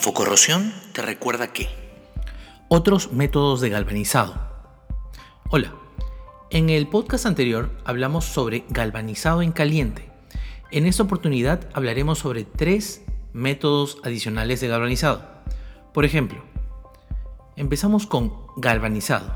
[0.00, 1.68] Infocorrosión te recuerda que
[2.68, 4.34] otros métodos de galvanizado.
[5.50, 5.74] Hola,
[6.48, 10.10] en el podcast anterior hablamos sobre galvanizado en caliente.
[10.70, 13.02] En esta oportunidad hablaremos sobre tres
[13.34, 15.22] métodos adicionales de galvanizado.
[15.92, 16.42] Por ejemplo,
[17.56, 19.30] empezamos con galvanizado.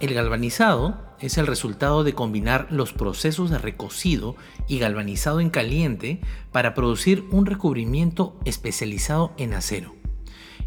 [0.00, 4.36] El galvanizado es el resultado de combinar los procesos de recocido
[4.68, 6.20] y galvanizado en caliente
[6.52, 9.94] para producir un recubrimiento especializado en acero.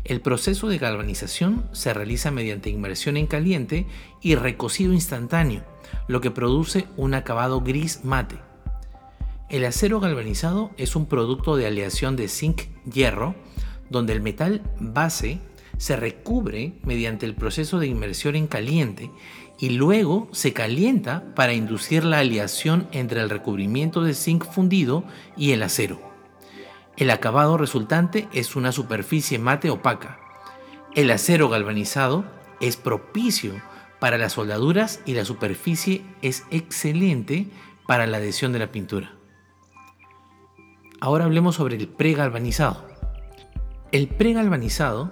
[0.04, 3.86] El proceso de galvanización se realiza mediante inmersión en caliente
[4.22, 5.64] y recocido instantáneo,
[6.08, 8.38] lo que produce un acabado gris mate.
[9.50, 13.36] El acero galvanizado es un producto de aleación de zinc-hierro,
[13.90, 15.42] donde el metal base
[15.80, 19.10] se recubre mediante el proceso de inmersión en caliente
[19.58, 25.06] y luego se calienta para inducir la aleación entre el recubrimiento de zinc fundido
[25.38, 26.02] y el acero.
[26.98, 30.20] El acabado resultante es una superficie mate opaca.
[30.96, 32.26] El acero galvanizado
[32.60, 33.54] es propicio
[34.02, 37.48] para las soldaduras y la superficie es excelente
[37.88, 39.14] para la adhesión de la pintura.
[41.00, 42.86] Ahora hablemos sobre el pregalvanizado.
[43.94, 45.12] El pregalvanizado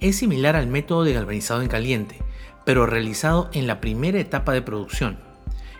[0.00, 2.16] es similar al método de galvanizado en caliente,
[2.64, 5.18] pero realizado en la primera etapa de producción.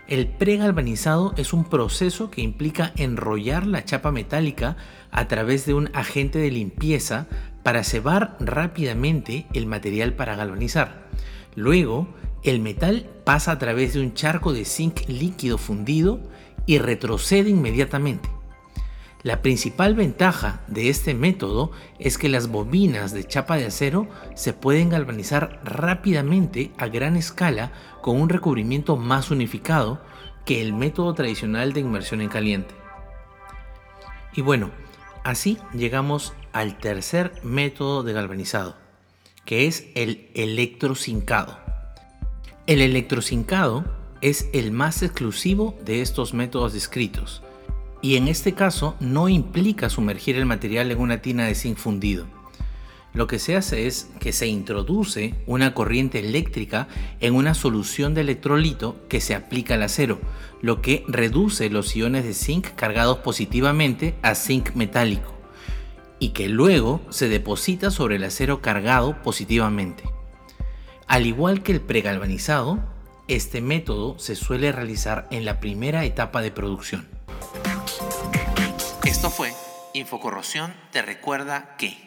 [0.07, 4.77] El pregalvanizado es un proceso que implica enrollar la chapa metálica
[5.11, 7.27] a través de un agente de limpieza
[7.61, 11.07] para cebar rápidamente el material para galvanizar.
[11.55, 12.07] Luego,
[12.43, 16.21] el metal pasa a través de un charco de zinc líquido fundido
[16.65, 18.29] y retrocede inmediatamente.
[19.27, 24.53] La principal ventaja de este método es que las bobinas de chapa de acero se
[24.53, 30.01] pueden galvanizar rápidamente a gran escala con un recubrimiento más unificado
[30.45, 32.73] que el método tradicional de inmersión en caliente.
[34.33, 34.71] Y bueno,
[35.25, 38.77] así llegamos al tercer método de galvanizado,
[39.43, 41.59] que es el electrocincado.
[42.65, 43.83] El electrocincado
[44.21, 47.43] es el más exclusivo de estos métodos descritos
[48.01, 52.25] y en este caso no implica sumergir el material en una tina de zinc fundido.
[53.13, 56.87] Lo que se hace es que se introduce una corriente eléctrica
[57.19, 60.19] en una solución de electrolito que se aplica al acero,
[60.61, 65.33] lo que reduce los iones de zinc cargados positivamente a zinc metálico
[66.19, 70.03] y que luego se deposita sobre el acero cargado positivamente.
[71.07, 72.79] Al igual que el pregalvanizado,
[73.27, 77.16] este método se suele realizar en la primera etapa de producción.
[79.17, 79.51] Esto fue
[79.93, 82.06] Infocorrosión te recuerda que...